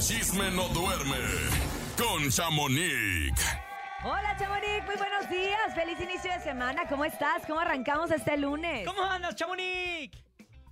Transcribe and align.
el 0.00 0.06
chisme 0.06 0.50
no 0.52 0.66
duerme 0.68 1.18
con 1.98 2.30
Chamonix. 2.30 3.38
Hola, 4.02 4.34
Chamonix, 4.38 4.84
muy 4.86 4.96
buenos 4.96 5.28
días. 5.28 5.74
Feliz 5.74 6.00
inicio 6.00 6.32
de 6.32 6.40
semana. 6.40 6.88
¿Cómo 6.88 7.04
estás? 7.04 7.42
¿Cómo 7.46 7.60
arrancamos 7.60 8.10
este 8.10 8.38
lunes? 8.38 8.86
¿Cómo 8.86 9.02
andas, 9.02 9.34
Chamonix? 9.34 10.16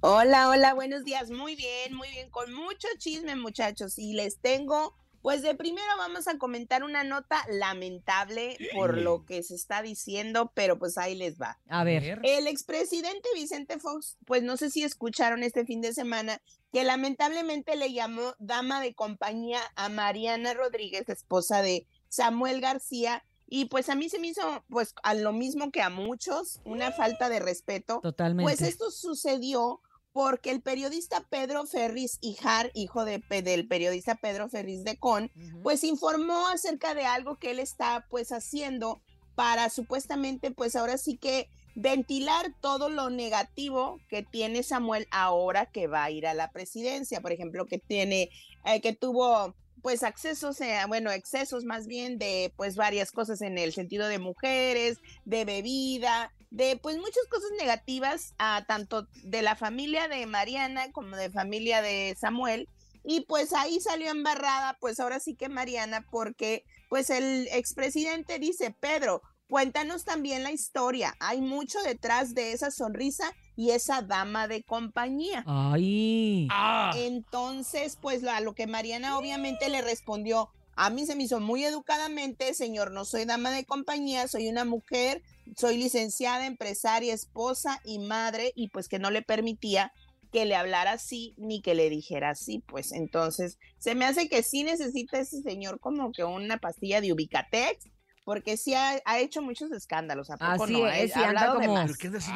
Hola, 0.01 0.49
hola, 0.49 0.73
buenos 0.73 1.05
días. 1.05 1.31
Muy 1.31 1.57
bien, 1.57 1.95
muy 1.95 2.09
bien, 2.09 2.31
con 2.31 2.55
mucho 2.55 2.89
chisme, 2.97 3.37
muchachos. 3.37 3.99
Y 3.99 4.15
les 4.15 4.41
tengo, 4.41 4.97
pues 5.23 5.43
de 5.43 5.55
primero 5.55 5.89
vamos 5.97 6.29
a 6.29 6.39
comentar 6.39 6.85
una 6.85 7.05
nota 7.05 7.45
lamentable 7.51 8.57
por 8.75 8.97
lo 8.99 9.25
que 9.25 9.43
se 9.43 9.55
está 9.55 9.83
diciendo, 9.83 10.53
pero 10.55 10.79
pues 10.79 10.99
ahí 10.99 11.15
les 11.15 11.41
va. 11.41 11.59
A 11.69 11.85
ver. 11.85 12.21
El 12.23 12.47
expresidente 12.47 13.29
Vicente 13.35 13.79
Fox, 13.79 14.17
pues 14.27 14.43
no 14.43 14.57
sé 14.57 14.71
si 14.71 14.85
escucharon 14.85 15.43
este 15.43 15.65
fin 15.65 15.81
de 15.81 15.93
semana, 15.93 16.41
que 16.73 16.85
lamentablemente 16.85 17.77
le 17.77 17.93
llamó 17.93 18.35
dama 18.39 18.81
de 18.81 18.95
compañía 18.95 19.61
a 19.77 19.89
Mariana 19.89 20.55
Rodríguez, 20.55 21.09
esposa 21.09 21.63
de 21.63 21.87
Samuel 22.09 22.61
García, 22.61 23.25
y 23.51 23.67
pues 23.67 23.89
a 23.89 23.95
mí 23.95 24.11
se 24.11 24.19
me 24.19 24.29
hizo, 24.29 24.65
pues 24.69 24.95
a 25.03 25.15
lo 25.15 25.33
mismo 25.33 25.71
que 25.71 25.81
a 25.81 25.89
muchos, 25.89 26.61
una 26.65 26.93
falta 26.93 27.31
de 27.31 27.41
respeto. 27.41 28.01
Totalmente. 28.03 28.43
Pues 28.43 28.61
esto 28.61 28.91
sucedió 28.91 29.81
porque 30.13 30.51
el 30.51 30.61
periodista 30.61 31.25
Pedro 31.29 31.67
Ferris 31.67 32.19
Ijar, 32.21 32.71
hijo 32.75 33.05
de, 33.05 33.23
del 33.43 33.69
periodista 33.69 34.15
Pedro 34.15 34.49
Ferris 34.49 34.85
de 34.85 34.97
Con, 34.97 35.31
pues 35.63 35.85
informó 35.85 36.49
acerca 36.49 36.95
de 36.95 37.05
algo 37.05 37.37
que 37.37 37.51
él 37.51 37.59
está 37.59 38.07
pues 38.11 38.33
haciendo 38.33 39.01
para 39.35 39.71
supuestamente 39.71 40.51
pues 40.51 40.75
ahora 40.75 40.99
sí 40.99 41.17
que 41.17 41.49
ventilar 41.77 42.53
todo 42.61 42.89
lo 42.89 43.09
negativo 43.09 44.01
que 44.09 44.25
tiene 44.25 44.65
Samuel 44.65 45.07
ahora 45.13 45.67
que 45.67 45.87
va 45.87 46.03
a 46.03 46.11
ir 46.11 46.27
a 46.27 46.35
la 46.35 46.51
presidencia, 46.51 47.21
por 47.21 47.31
ejemplo, 47.31 47.67
que 47.67 47.79
tiene, 47.79 48.31
eh, 48.65 48.81
que 48.81 48.95
tuvo 48.95 49.55
pues 49.81 50.03
accesos, 50.03 50.61
eh, 50.61 50.77
bueno, 50.89 51.13
excesos 51.13 51.65
más 51.65 51.87
bien 51.87 52.19
de 52.19 52.53
pues 52.57 52.75
varias 52.75 53.13
cosas 53.13 53.41
en 53.43 53.59
el 53.59 53.73
sentido 53.73 54.09
de 54.09 54.19
mujeres, 54.19 54.99
de 55.25 55.45
bebida, 55.45 56.33
de 56.51 56.79
pues 56.83 56.97
muchas 56.97 57.25
cosas 57.31 57.51
negativas, 57.59 58.35
a 58.39 58.65
tanto 58.67 59.07
de 59.25 59.43
la 59.43 59.57
familia 59.57 60.09
de 60.09 60.27
Mariana 60.27 60.91
como 60.93 61.17
de 61.17 61.31
familia 61.31 61.83
de 61.83 62.17
Samuel. 62.19 62.69
Y 63.05 63.23
pues 63.23 63.53
ahí 63.53 63.81
salió 63.81 64.11
embarrada, 64.11 64.77
pues 64.81 65.01
ahora 65.01 65.21
sí 65.21 65.35
que 65.35 65.49
Mariana, 65.49 66.07
porque 66.11 66.65
pues 66.89 67.11
el 67.11 67.49
expresidente 67.53 68.39
dice, 68.39 68.75
Pedro, 68.79 69.23
cuéntanos 69.49 70.05
también 70.05 70.43
la 70.43 70.53
historia. 70.53 71.15
Hay 71.21 71.41
mucho 71.41 71.81
detrás 71.83 72.35
de 72.35 72.53
esa 72.53 72.71
sonrisa 72.71 73.33
y 73.57 73.71
esa 73.71 74.03
dama 74.03 74.47
de 74.47 74.63
compañía. 74.63 75.45
Ay. 75.47 76.49
Ah, 76.51 76.93
Entonces, 76.97 77.97
pues 78.01 78.25
a 78.25 78.41
lo 78.41 78.55
que 78.55 78.67
Mariana 78.67 79.19
obviamente 79.19 79.69
le 79.69 79.83
respondió, 79.83 80.51
a 80.77 80.91
mí 80.91 81.07
se 81.07 81.17
me 81.17 81.25
hizo 81.25 81.41
muy 81.41 81.65
educadamente, 81.65 82.55
señor, 82.55 82.93
no 82.93 83.05
soy 83.05 83.25
dama 83.25 83.51
de 83.51 83.65
compañía, 83.65 84.29
soy 84.29 84.49
una 84.49 84.65
mujer, 84.65 85.23
soy 85.57 85.77
licenciada, 85.79 86.47
empresaria, 86.47 87.15
esposa 87.15 87.81
y 87.85 87.99
madre, 87.99 88.53
y 88.55 88.69
pues 88.69 88.89
que 88.89 88.99
no 88.99 89.11
le 89.11 89.23
permitía 89.23 89.93
que 90.33 90.45
le 90.45 90.55
hablara 90.55 90.93
así 90.93 91.35
ni 91.39 91.63
que 91.63 91.75
le 91.75 91.89
dijera 91.91 92.31
así, 92.31 92.63
pues 92.67 92.93
entonces 92.93 93.59
se 93.79 93.95
me 93.95 94.05
hace 94.05 94.29
que 94.29 94.43
sí 94.43 94.63
necesita 94.63 95.19
ese 95.19 95.41
señor 95.43 95.81
como 95.81 96.13
que 96.13 96.25
una 96.25 96.59
pastilla 96.59 97.01
de 97.01 97.13
Ubicatex, 97.13 97.87
porque 98.29 98.59
sí 98.59 98.75
ha, 98.75 99.01
ha 99.07 99.19
hecho 99.21 99.41
muchos 99.41 99.73
escándalos, 99.73 100.29
¿a 100.29 100.37
poco 100.37 100.65
Así 100.65 100.75
no? 100.75 100.87
es, 100.87 101.17
Ha 101.17 101.19
sí, 101.21 101.25
anda 101.25 101.55
como 101.55 101.79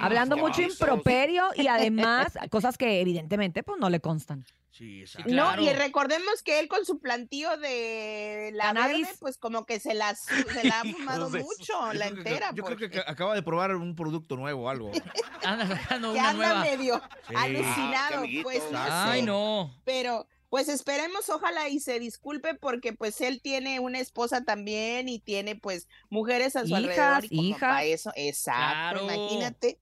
hablando 0.00 0.38
mucho 0.38 0.62
improperio 0.62 1.50
y 1.54 1.66
además 1.66 2.28
cosas 2.50 2.78
que 2.78 3.02
evidentemente 3.02 3.62
pues 3.62 3.78
no 3.78 3.90
le 3.90 4.00
constan. 4.00 4.46
Sí, 4.70 5.02
exacto. 5.02 5.28
No, 5.30 5.48
Claro. 5.48 5.62
y 5.64 5.68
recordemos 5.74 6.42
que 6.42 6.58
él 6.60 6.66
con 6.68 6.86
su 6.86 6.98
plantío 6.98 7.58
de 7.58 8.52
la 8.54 8.64
Cannabis. 8.72 9.02
verde, 9.06 9.18
pues 9.20 9.36
como 9.36 9.66
que 9.66 9.80
se 9.80 9.92
la, 9.92 10.14
se 10.14 10.64
la 10.66 10.80
ha 10.80 10.84
fumado 10.84 11.28
mucho, 11.28 11.92
la 11.92 12.06
entera. 12.06 12.52
Yo 12.54 12.64
creo 12.64 12.78
que 12.78 12.88
porque- 12.88 13.04
acaba 13.06 13.34
de 13.34 13.42
probar 13.42 13.76
un 13.76 13.94
producto 13.94 14.34
nuevo 14.36 14.62
o 14.64 14.68
algo. 14.70 14.90
Anda 15.44 15.66
sacando 15.76 16.14
que 16.14 16.18
una 16.20 16.30
anda 16.30 16.46
nueva. 16.48 16.64
medio 16.64 17.02
Sí. 17.28 17.34
alucinado, 17.36 18.22
Ah, 18.24 18.40
pues 18.42 18.62
no 18.72 18.78
Ay, 18.88 19.20
sé. 19.20 19.26
no. 19.26 19.74
Pero 19.84 20.26
pues 20.52 20.68
esperemos, 20.68 21.30
ojalá 21.30 21.70
y 21.70 21.80
se 21.80 21.98
disculpe 21.98 22.54
porque 22.54 22.92
pues 22.92 23.22
él 23.22 23.40
tiene 23.40 23.80
una 23.80 24.00
esposa 24.00 24.44
también 24.44 25.08
y 25.08 25.18
tiene 25.18 25.56
pues 25.56 25.88
mujeres 26.10 26.56
a 26.56 26.66
su 26.66 26.76
Hijas, 26.76 26.76
alrededor 26.98 27.24
y 27.24 27.28
como 27.30 27.42
hijas. 27.48 27.60
para 27.60 27.84
eso, 27.84 28.12
exacto, 28.16 29.00
Claro. 29.00 29.04
imagínate. 29.14 29.80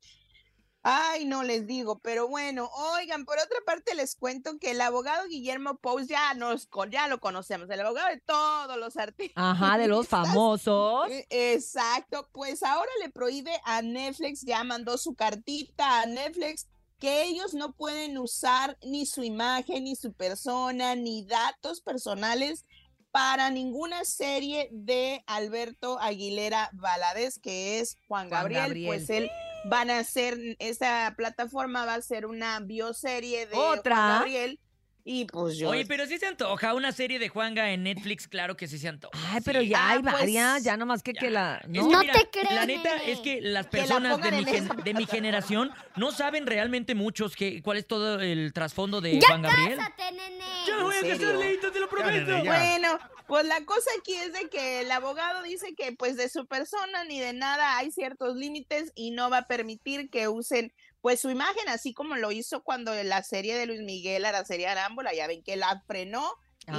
Ay, 0.84 1.24
no 1.24 1.42
les 1.42 1.66
digo, 1.66 1.98
pero 1.98 2.28
bueno, 2.28 2.70
oigan, 2.94 3.24
por 3.24 3.36
otra 3.38 3.58
parte 3.66 3.96
les 3.96 4.14
cuento 4.14 4.58
que 4.60 4.70
el 4.70 4.80
abogado 4.80 5.26
Guillermo 5.26 5.76
Pous 5.76 6.06
ya 6.06 6.34
nos 6.34 6.66
con- 6.68 6.92
ya 6.92 7.08
lo 7.08 7.18
conocemos, 7.18 7.68
el 7.68 7.80
abogado 7.80 8.08
de 8.08 8.20
todos 8.20 8.76
los 8.78 8.96
artistas. 8.96 9.34
Ajá, 9.44 9.76
de 9.76 9.88
los 9.88 10.06
famosos. 10.06 11.10
Eh, 11.10 11.26
Exacto, 11.30 12.28
pues 12.32 12.62
ahora 12.62 12.90
le 13.02 13.10
prohíbe 13.10 13.52
a 13.64 13.82
Netflix, 13.82 14.42
ya 14.42 14.62
mandó 14.62 14.96
su 14.98 15.14
cartita 15.16 16.02
a 16.02 16.06
Netflix, 16.06 16.68
que 17.00 17.24
ellos 17.24 17.54
no 17.54 17.72
pueden 17.72 18.18
usar 18.18 18.76
ni 18.82 19.06
su 19.06 19.24
imagen, 19.24 19.84
ni 19.84 19.96
su 19.96 20.12
persona, 20.12 20.94
ni 20.94 21.24
datos 21.24 21.80
personales 21.80 22.66
para 23.10 23.50
ninguna 23.50 24.04
serie 24.04 24.68
de 24.70 25.24
Alberto 25.26 25.98
Aguilera 25.98 26.70
Valadez, 26.74 27.38
que 27.40 27.80
es 27.80 27.96
Juan 28.06 28.28
Juan 28.28 28.52
Gabriel, 28.52 28.86
pues 28.86 29.10
él 29.10 29.30
van 29.64 29.90
a 29.90 29.98
hacer, 29.98 30.38
esa 30.58 31.12
plataforma 31.16 31.84
va 31.86 31.94
a 31.94 32.02
ser 32.02 32.26
una 32.26 32.60
bioserie 32.60 33.46
de 33.46 33.56
¿Otra? 33.56 33.96
Juan 33.96 34.18
Gabriel, 34.18 34.60
y 35.04 35.24
pues 35.26 35.56
yo... 35.56 35.70
Oye, 35.70 35.84
pero 35.86 36.06
sí 36.06 36.18
se 36.18 36.26
antoja 36.26 36.74
una 36.74 36.92
serie 36.92 37.18
de 37.18 37.28
Juanga 37.28 37.70
en 37.72 37.82
Netflix, 37.84 38.28
claro 38.28 38.56
que 38.56 38.66
sí 38.68 38.78
se 38.78 38.88
antoja. 38.88 39.16
Ay, 39.32 39.40
pero 39.44 39.60
Sí. 39.60 39.68
ya 39.68 39.78
Ah, 39.80 39.90
hay 39.92 40.02
pues, 40.02 40.12
varias, 40.14 40.62
ya 40.64 40.76
nomás 40.76 41.02
que, 41.02 41.12
que 41.12 41.30
la... 41.30 41.58
Es 41.64 41.68
¿no? 41.68 41.72
que 41.88 41.92
No 41.92 42.00
mira, 42.00 42.12
te 42.12 42.28
crees, 42.30 42.52
La 42.52 42.66
neta 42.66 42.96
es 43.04 43.20
que 43.20 43.40
las 43.40 43.66
Que 43.66 43.76
la 43.78 43.82
personas 43.84 44.20
de 44.22 44.30
mi, 44.32 44.38
en 44.38 44.46
gen- 44.46 44.64
esa 44.64 44.74
de 44.74 44.94
mi 44.94 45.06
generación 45.06 45.70
no 45.96 46.12
saben 46.12 46.46
realmente 46.46 46.94
muchos 46.94 47.36
que, 47.36 47.62
cuál 47.62 47.78
es 47.78 47.86
todo 47.86 48.20
el 48.20 48.52
trasfondo 48.52 49.00
de 49.00 49.18
Ya 49.20 49.28
Juan 49.28 49.42
Gabriel. 49.42 49.76
Cásate, 49.78 50.12
nene. 50.12 50.44
Ya 50.66 50.76
me 50.76 50.82
voy 50.82 50.94
a 50.94 50.98
¿En 51.00 51.08
casar? 51.18 51.34
Leito, 51.36 51.72
te 51.72 51.80
lo 51.80 51.88
prometo. 51.88 52.26
nene, 52.32 52.44
ya. 52.44 52.56
Bueno, 52.58 52.98
pues 53.26 53.44
la 53.46 53.64
cosa 53.64 53.90
aquí 54.00 54.14
es 54.14 54.32
de 54.32 54.48
que 54.50 54.80
el 54.80 54.90
abogado 54.90 55.42
dice 55.42 55.74
que 55.76 55.92
pues 55.92 56.16
de 56.16 56.28
su 56.28 56.46
persona 56.46 57.04
ni 57.04 57.20
de 57.20 57.32
nada 57.32 57.76
hay 57.76 57.90
ciertos 57.92 58.36
límites 58.36 58.92
y 58.94 59.12
no 59.12 59.30
va 59.30 59.38
a 59.38 59.46
permitir 59.46 60.10
que 60.10 60.28
usen 60.28 60.72
pues 61.00 61.20
su 61.20 61.30
imagen, 61.30 61.68
así 61.68 61.94
como 61.94 62.16
lo 62.16 62.32
hizo 62.32 62.62
cuando 62.62 62.94
la 63.02 63.22
serie 63.22 63.56
de 63.56 63.66
Luis 63.66 63.80
Miguel, 63.80 64.22
la 64.22 64.44
serie 64.44 64.68
Arámbula, 64.68 65.14
ya 65.14 65.26
ven 65.26 65.42
que 65.42 65.56
la 65.56 65.82
frenó 65.86 66.30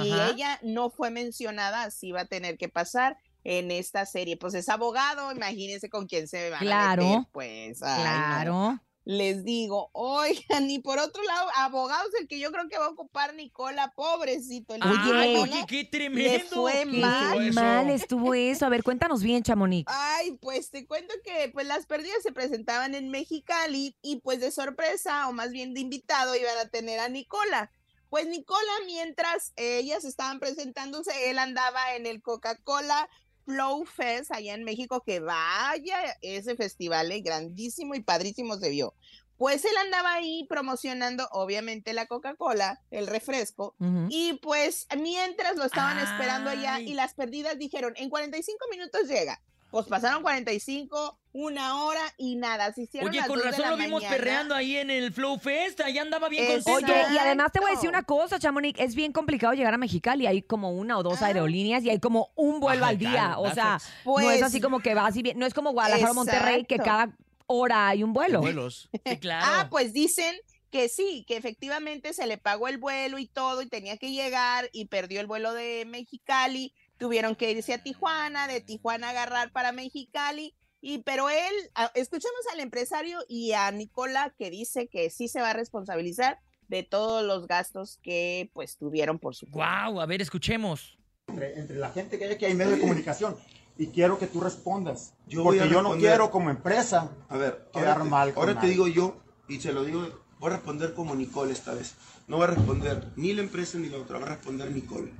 y 0.04 0.12
ella 0.12 0.58
no 0.62 0.90
fue 0.90 1.10
mencionada, 1.10 1.82
así 1.82 2.12
va 2.12 2.22
a 2.22 2.26
tener 2.26 2.56
que 2.56 2.68
pasar 2.68 3.18
en 3.44 3.70
esta 3.70 4.06
serie. 4.06 4.36
Pues 4.36 4.54
es 4.54 4.68
abogado, 4.68 5.32
imagínense 5.32 5.90
con 5.90 6.06
quién 6.06 6.28
se 6.28 6.50
Claro. 6.60 7.02
a 7.02 7.06
meter, 7.06 7.28
pues. 7.32 7.82
ay, 7.82 8.46
no. 8.46 8.80
Les 9.04 9.42
digo, 9.42 9.90
oigan, 9.94 10.70
y 10.70 10.78
por 10.78 11.00
otro 11.00 11.22
lado, 11.24 11.48
abogados 11.56 12.10
el 12.20 12.28
que 12.28 12.38
yo 12.38 12.52
creo 12.52 12.68
que 12.68 12.78
va 12.78 12.86
a 12.86 12.90
ocupar 12.90 13.34
Nicola, 13.34 13.92
pobrecito. 13.96 14.74
el 14.74 14.80
Ay, 14.82 15.36
oye, 15.36 15.64
qué 15.66 15.78
le 15.78 15.84
tremendo. 15.86 16.62
fue 16.62 16.72
Qué 16.88 17.00
mal. 17.00 17.42
eso? 17.42 17.60
mal 17.60 17.90
estuvo 17.90 18.34
eso. 18.34 18.64
A 18.64 18.68
ver, 18.68 18.84
cuéntanos 18.84 19.22
bien, 19.22 19.42
Chamonix. 19.42 19.90
Ay, 19.92 20.38
pues 20.40 20.70
te 20.70 20.86
cuento 20.86 21.12
que 21.24 21.50
pues 21.52 21.66
las 21.66 21.86
pérdidas 21.86 22.22
se 22.22 22.30
presentaban 22.32 22.94
en 22.94 23.10
Mexicali 23.10 23.96
y 24.02 24.20
pues 24.20 24.38
de 24.40 24.52
sorpresa 24.52 25.28
o 25.28 25.32
más 25.32 25.50
bien 25.50 25.74
de 25.74 25.80
invitado 25.80 26.36
iban 26.36 26.56
a 26.58 26.68
tener 26.68 27.00
a 27.00 27.08
Nicola. 27.08 27.72
Pues 28.08 28.26
Nicola, 28.26 28.72
mientras 28.86 29.52
ellas 29.56 30.04
estaban 30.04 30.38
presentándose, 30.38 31.30
él 31.30 31.38
andaba 31.38 31.94
en 31.96 32.06
el 32.06 32.20
Coca-Cola 32.22 33.08
Flow 33.44 33.84
Fest 33.84 34.32
allá 34.32 34.54
en 34.54 34.64
México, 34.64 35.02
que 35.04 35.20
vaya 35.20 36.16
ese 36.20 36.56
festival, 36.56 37.10
eh, 37.12 37.20
grandísimo 37.20 37.94
y 37.94 38.00
padrísimo 38.00 38.56
se 38.56 38.70
vio. 38.70 38.94
Pues 39.36 39.64
él 39.64 39.76
andaba 39.76 40.14
ahí 40.14 40.46
promocionando, 40.48 41.28
obviamente, 41.32 41.92
la 41.94 42.06
Coca-Cola, 42.06 42.80
el 42.90 43.08
refresco, 43.08 43.74
y 44.08 44.34
pues 44.34 44.86
mientras 44.96 45.56
lo 45.56 45.64
estaban 45.64 45.98
esperando 45.98 46.50
allá 46.50 46.78
y 46.78 46.94
las 46.94 47.14
perdidas 47.14 47.58
dijeron, 47.58 47.92
en 47.96 48.08
45 48.08 48.66
minutos 48.70 49.08
llega. 49.08 49.42
Pues 49.72 49.86
pasaron 49.86 50.22
45, 50.22 51.18
una 51.32 51.82
hora 51.82 52.00
y 52.18 52.36
nada. 52.36 52.72
Se 52.74 52.82
hicieron 52.82 53.08
Oye, 53.08 53.18
las 53.20 53.26
con 53.26 53.38
dos 53.38 53.46
razón 53.46 53.62
la 53.62 53.70
lo 53.70 53.76
vimos 53.78 54.02
mañana. 54.02 54.14
perreando 54.16 54.54
ahí 54.54 54.76
en 54.76 54.90
el 54.90 55.12
Flow 55.12 55.38
Fest. 55.38 55.80
Allá 55.80 56.02
andaba 56.02 56.28
bien 56.28 56.46
contento. 56.46 56.92
Oye, 56.92 57.04
y 57.14 57.18
además 57.18 57.50
te 57.52 57.58
voy 57.58 57.70
a 57.70 57.74
decir 57.74 57.88
Exacto. 57.88 58.14
una 58.14 58.20
cosa, 58.22 58.38
Chamonix, 58.38 58.78
es 58.78 58.94
bien 58.94 59.12
complicado 59.12 59.54
llegar 59.54 59.72
a 59.72 59.78
Mexicali, 59.78 60.26
hay 60.26 60.42
como 60.42 60.70
una 60.72 60.98
o 60.98 61.02
dos 61.02 61.22
Ah. 61.22 61.26
aerolíneas 61.28 61.82
y 61.84 61.90
hay 61.90 61.98
como 62.00 62.32
un 62.36 62.60
vuelo 62.60 62.82
Ajá, 62.84 62.90
al 62.90 62.98
día, 62.98 63.10
claro, 63.10 63.40
o 63.40 63.50
sea, 63.50 63.78
that's 63.80 63.90
no 64.04 64.20
es 64.20 64.24
Pues- 64.26 64.42
así 64.42 64.60
como 64.60 64.80
que 64.80 64.94
vas 64.94 65.16
y 65.16 65.22
bien, 65.22 65.38
no 65.38 65.46
es 65.46 65.54
como 65.54 65.72
Guadalajara 65.72 66.10
o 66.10 66.14
Monterrey 66.14 66.64
que 66.66 66.74
Exacto. 66.74 66.90
cada 66.90 67.16
hora 67.46 67.88
hay 67.88 68.02
un 68.04 68.12
vuelo. 68.12 68.40
Vuelos. 68.42 68.90
Sí, 69.04 69.16
claro. 69.18 69.46
Ah, 69.48 69.66
pues 69.70 69.94
dicen 69.94 70.36
que 70.70 70.88
sí, 70.90 71.24
que 71.26 71.36
efectivamente 71.38 72.12
se 72.12 72.26
le 72.26 72.36
pagó 72.38 72.68
el 72.68 72.76
vuelo 72.78 73.18
y 73.18 73.26
todo 73.26 73.62
y 73.62 73.66
tenía 73.66 73.96
que 73.96 74.10
llegar 74.10 74.68
y 74.72 74.84
perdió 74.86 75.20
el 75.20 75.26
vuelo 75.26 75.52
de 75.54 75.84
Mexicali, 75.86 76.72
tuvieron 77.02 77.34
que 77.34 77.50
irse 77.50 77.74
a 77.74 77.82
Tijuana, 77.82 78.46
de 78.46 78.60
Tijuana 78.60 79.10
agarrar 79.10 79.50
para 79.50 79.72
Mexicali 79.72 80.54
y 80.80 80.98
pero 80.98 81.30
él, 81.30 81.52
escuchamos 81.94 82.40
al 82.52 82.60
empresario 82.60 83.18
y 83.28 83.54
a 83.54 83.72
Nicola 83.72 84.32
que 84.38 84.50
dice 84.50 84.86
que 84.86 85.10
sí 85.10 85.26
se 85.26 85.40
va 85.40 85.50
a 85.50 85.52
responsabilizar 85.52 86.38
de 86.68 86.84
todos 86.84 87.24
los 87.24 87.48
gastos 87.48 87.98
que 88.04 88.50
pues 88.52 88.76
tuvieron 88.76 89.18
por 89.18 89.34
su 89.34 89.50
cuenta. 89.50 89.88
Wow, 89.90 90.00
a 90.00 90.06
ver, 90.06 90.22
escuchemos. 90.22 90.96
entre, 91.26 91.58
entre 91.58 91.76
la 91.76 91.90
gente 91.90 92.20
que 92.20 92.26
hay 92.26 92.32
aquí, 92.34 92.44
hay 92.44 92.54
medios 92.54 92.76
de 92.76 92.80
comunicación. 92.80 93.36
Y 93.76 93.88
quiero 93.88 94.16
que 94.16 94.28
tú 94.28 94.40
respondas. 94.40 95.14
Yo 95.26 95.42
porque 95.42 95.62
a 95.62 95.66
yo 95.66 95.82
no 95.82 95.96
quiero 95.96 96.30
como 96.30 96.50
empresa. 96.50 97.10
A 97.28 97.36
ver, 97.36 97.68
Quedar 97.72 97.88
ahora, 97.98 98.04
te, 98.04 98.10
mal 98.10 98.32
con 98.32 98.42
ahora 98.42 98.52
te 98.52 98.66
nadie. 98.66 98.70
digo 98.70 98.86
yo, 98.86 99.16
y 99.48 99.60
se 99.60 99.72
lo 99.72 99.84
digo, 99.84 100.08
voy 100.38 100.50
a 100.50 100.54
responder 100.54 100.94
como 100.94 101.16
Nicole 101.16 101.52
esta 101.52 101.74
vez. 101.74 101.96
No 102.28 102.36
voy 102.36 102.44
a 102.44 102.50
responder 102.50 103.08
ni 103.16 103.32
la 103.32 103.42
empresa 103.42 103.78
ni 103.78 103.88
la 103.88 103.98
otra, 103.98 104.18
va 104.18 104.26
a 104.26 104.28
responder 104.36 104.70
Nicole. 104.70 105.12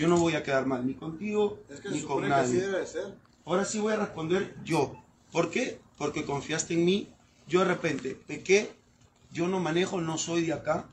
Yo 0.00 0.08
no 0.08 0.16
voy 0.16 0.34
a 0.34 0.42
quedar 0.42 0.64
mal 0.64 0.86
ni 0.86 0.94
contigo 0.94 1.58
ni 1.90 2.00
con 2.00 2.26
nadie. 2.26 2.64
Ahora 3.44 3.66
sí 3.66 3.80
voy 3.80 3.92
a 3.92 3.96
responder 3.96 4.56
yo. 4.64 4.94
¿Por 5.30 5.50
qué? 5.50 5.78
Porque 5.98 6.24
confiaste 6.24 6.72
en 6.72 6.86
mí. 6.86 7.12
Yo 7.46 7.60
de 7.60 7.66
repente 7.66 8.14
pequé, 8.14 8.72
yo 9.30 9.46
no 9.46 9.60
manejo, 9.60 10.00
no 10.00 10.16
soy 10.16 10.46
de 10.46 10.54
acá. 10.54 10.86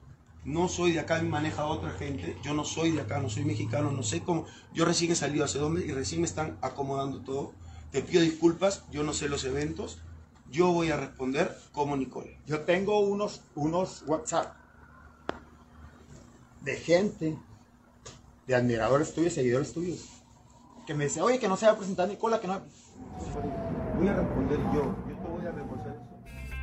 No 0.44 0.68
soy 0.68 0.92
de 0.92 1.00
acá, 1.00 1.21
me 1.21 1.30
maneja 1.30 1.65
otra 1.68 1.92
gente. 1.92 2.38
Yo 2.44 2.54
no 2.54 2.65
soy 2.65 2.92
de 2.92 3.00
acá, 3.00 3.19
no 3.19 3.30
soy 3.30 3.45
mexicano, 3.45 3.92
no 3.92 4.04
sé 4.04 4.24
cómo. 4.24 4.45
Yo 4.74 4.83
recién 4.83 5.13
he 5.13 5.15
salido 5.15 5.45
hace 5.45 5.57
dos 5.57 5.71
meses 5.71 5.89
y 5.89 5.94
recién 5.94 6.19
me 6.19 6.27
están 6.27 6.57
acomodando 6.62 7.21
todo. 7.21 7.53
Te 7.92 8.01
pido 8.01 8.21
disculpas, 8.21 8.83
yo 8.92 9.03
no 9.03 9.13
sé 9.13 9.30
los 9.30 9.45
eventos. 9.45 10.00
Yo 10.51 10.74
voy 10.74 10.92
a 10.92 10.98
responder 10.98 11.57
como 11.71 11.95
Nicole. 11.95 12.39
Yo 12.45 12.62
tengo 12.62 13.00
unos, 13.00 13.39
unos 13.56 14.03
WhatsApp 14.06 14.57
de 16.62 16.75
gente, 16.75 17.38
de 18.47 18.55
admiradores 18.55 19.13
tuyos, 19.13 19.33
seguidores 19.33 19.73
tuyos, 19.73 20.07
que 20.85 20.94
me 20.94 21.03
dice, 21.03 21.21
oye, 21.21 21.38
que 21.38 21.49
no 21.49 21.57
se 21.57 21.65
va 21.65 21.73
a 21.73 21.77
presentar 21.77 22.07
Nicola, 22.07 22.39
que 22.39 22.47
no... 22.47 22.61
Voy 23.99 24.07
a 24.07 24.13
responder 24.13 24.59
yo. 24.73 25.06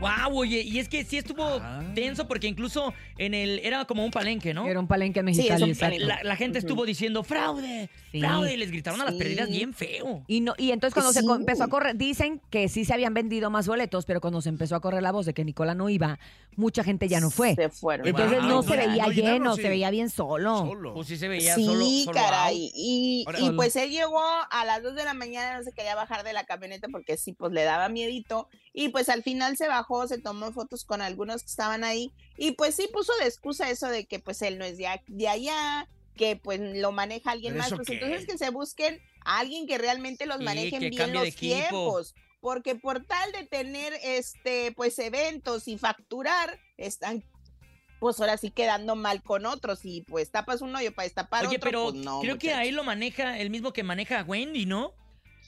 Wow, 0.00 0.36
oye, 0.38 0.60
y 0.62 0.78
es 0.80 0.88
que 0.88 1.04
sí 1.04 1.16
estuvo 1.18 1.44
Ah. 1.44 1.82
tenso 1.94 2.26
porque 2.26 2.46
incluso 2.46 2.92
en 3.16 3.32
el 3.32 3.60
era 3.60 3.84
como 3.84 4.04
un 4.04 4.10
palenque, 4.10 4.52
¿no? 4.52 4.66
Era 4.66 4.80
un 4.80 4.88
palenque 4.88 5.20
Sí, 5.20 5.24
mexicano. 5.24 5.66
palenque. 5.78 6.04
La, 6.04 6.22
la 6.22 6.36
gente 6.36 6.58
estuvo 6.58 6.84
diciendo 6.84 7.22
fraude, 7.22 7.88
Sí. 8.10 8.20
fraude 8.20 8.54
y 8.54 8.56
les 8.56 8.70
gritaron 8.70 9.00
a 9.00 9.04
las 9.04 9.14
Sí. 9.14 9.18
perdidas 9.20 9.48
bien 9.48 9.72
feo. 9.72 10.24
Y, 10.26 10.40
no, 10.40 10.54
y 10.58 10.72
entonces 10.72 10.94
cuando 10.94 11.12
se 11.12 11.20
Sí. 11.20 11.26
empezó 11.30 11.64
a 11.64 11.68
correr, 11.68 11.96
dicen 11.96 12.40
que 12.50 12.68
sí 12.68 12.84
se 12.84 12.92
habían 12.92 13.14
vendido 13.14 13.50
más 13.50 13.66
boletos, 13.68 14.04
pero 14.04 14.20
cuando 14.20 14.42
se 14.42 14.48
empezó 14.48 14.74
a 14.76 14.80
correr 14.80 15.02
la 15.02 15.12
voz 15.12 15.26
de 15.26 15.32
que 15.34 15.44
Nicola 15.44 15.74
no 15.74 15.88
iba, 15.88 16.18
mucha 16.56 16.82
gente 16.84 17.08
ya 17.08 17.20
no 17.20 17.30
fue. 17.30 17.54
Se 17.54 17.68
fueron. 17.70 18.06
Entonces 18.06 18.38
Wow. 18.40 18.48
no 18.48 18.62
se 18.62 18.76
veía 18.76 19.06
no 19.06 19.12
llenaron, 19.12 19.38
lleno, 19.38 19.56
sí. 19.56 19.62
se 19.62 19.68
veía 19.68 19.90
bien 19.90 20.10
solo. 20.10 20.58
Solo. 20.58 20.94
Pues 20.94 21.06
sí 21.08 21.16
se 21.16 21.28
veía 21.28 21.54
Sí, 21.54 21.64
solo, 21.66 21.84
solo 21.84 22.12
caray. 22.20 22.70
Y, 22.74 23.24
Ahora- 23.26 23.40
y 23.40 23.50
pues 23.52 23.76
él 23.76 23.90
llegó 23.90 24.20
a 24.50 24.64
las 24.64 24.82
2 24.82 24.94
de 24.96 25.04
la 25.04 25.14
mañana, 25.14 25.56
no 25.58 25.64
se 25.64 25.72
quería 25.72 25.94
bajar 25.94 26.24
de 26.24 26.32
la 26.32 26.44
camioneta 26.44 26.88
porque 26.88 27.16
sí, 27.16 27.32
pues 27.32 27.52
le 27.52 27.62
daba 27.62 27.88
miedito. 27.88 28.48
Y 28.76 28.88
pues 28.88 29.08
al 29.08 29.22
final 29.22 29.56
se 29.56 29.68
bajó, 29.68 30.08
se 30.08 30.18
tomó 30.18 30.52
fotos 30.52 30.84
con 30.84 31.00
algunos 31.00 31.42
que 31.42 31.48
estaban 31.48 31.84
ahí. 31.84 32.12
Y 32.36 32.52
pues 32.52 32.74
sí 32.74 32.88
puso 32.92 33.12
de 33.20 33.26
excusa 33.26 33.70
eso 33.70 33.88
de 33.88 34.04
que 34.04 34.18
pues 34.18 34.42
él 34.42 34.58
no 34.58 34.64
es 34.64 34.76
de, 34.76 34.88
de 35.06 35.28
allá, 35.28 35.88
que 36.16 36.34
pues 36.34 36.58
lo 36.60 36.90
maneja 36.90 37.30
alguien 37.30 37.54
¿Pero 37.54 37.62
más. 37.62 37.72
Pues 37.72 37.86
qué? 37.86 37.94
entonces 37.94 38.26
que 38.26 38.36
se 38.36 38.50
busquen 38.50 39.00
a 39.24 39.38
alguien 39.38 39.68
que 39.68 39.78
realmente 39.78 40.26
los 40.26 40.38
Sí, 40.38 40.44
manejen 40.44 40.90
bien 40.90 41.14
los 41.14 41.34
tiempos. 41.36 42.16
Porque 42.40 42.74
por 42.74 43.04
tal 43.04 43.30
de 43.30 43.44
tener 43.44 43.94
este 44.02 44.72
pues 44.72 44.98
eventos 44.98 45.68
y 45.68 45.78
facturar, 45.78 46.58
están 46.76 47.24
pues 48.00 48.20
ahora 48.20 48.36
sí 48.36 48.50
quedando 48.50 48.96
mal 48.96 49.22
con 49.22 49.46
otros 49.46 49.84
y 49.84 50.02
pues 50.02 50.30
tapas 50.30 50.60
un 50.60 50.74
hoyo 50.74 50.92
para 50.92 51.04
destapar 51.04 51.46
Oye, 51.46 51.56
otro, 51.56 51.70
pero 51.70 51.84
pues, 51.84 52.04
no, 52.04 52.20
creo 52.20 52.38
que 52.38 52.52
ahí 52.52 52.72
lo 52.72 52.84
maneja 52.84 53.38
el 53.38 53.50
mismo 53.50 53.72
que 53.72 53.82
maneja 53.82 54.20
a 54.20 54.24
Wendy, 54.24 54.66
¿no? 54.66 54.92